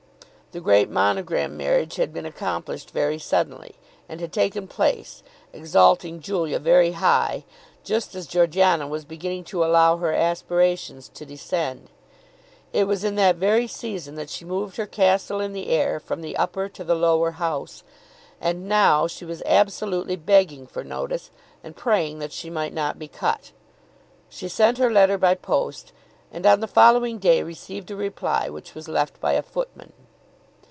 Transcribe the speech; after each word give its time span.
The 0.53 0.59
great 0.59 0.89
Monogram 0.89 1.55
marriage 1.55 1.95
had 1.95 2.11
been 2.11 2.25
accomplished 2.25 2.91
very 2.91 3.17
suddenly, 3.17 3.75
and 4.09 4.19
had 4.19 4.33
taken 4.33 4.67
place, 4.67 5.23
exalting 5.53 6.19
Julia 6.19 6.59
very 6.59 6.91
high, 6.91 7.45
just 7.85 8.15
as 8.15 8.27
Georgiana 8.27 8.85
was 8.85 9.05
beginning 9.05 9.45
to 9.45 9.63
allow 9.63 9.95
her 9.95 10.11
aspirations 10.11 11.07
to 11.13 11.25
descend. 11.25 11.89
It 12.73 12.83
was 12.83 13.05
in 13.05 13.15
that 13.15 13.37
very 13.37 13.65
season 13.65 14.15
that 14.15 14.29
she 14.29 14.43
moved 14.43 14.75
her 14.75 14.85
castle 14.85 15.39
in 15.39 15.53
the 15.53 15.69
air 15.69 16.01
from 16.01 16.19
the 16.19 16.35
Upper 16.35 16.67
to 16.67 16.83
the 16.83 16.95
Lower 16.95 17.31
House. 17.31 17.83
And 18.41 18.67
now 18.67 19.07
she 19.07 19.23
was 19.23 19.41
absolutely 19.45 20.17
begging 20.17 20.67
for 20.67 20.83
notice, 20.83 21.31
and 21.63 21.77
praying 21.77 22.19
that 22.19 22.33
she 22.33 22.49
might 22.49 22.73
not 22.73 22.99
be 22.99 23.07
cut! 23.07 23.53
She 24.27 24.49
sent 24.49 24.79
her 24.79 24.91
letter 24.91 25.17
by 25.17 25.33
post 25.33 25.93
and 26.29 26.45
on 26.45 26.59
the 26.59 26.67
following 26.67 27.19
day 27.19 27.41
received 27.41 27.89
a 27.89 27.95
reply, 27.95 28.49
which 28.49 28.75
was 28.75 28.89
left 28.89 29.21
by 29.21 29.31
a 29.35 29.41
footman. 29.41 29.93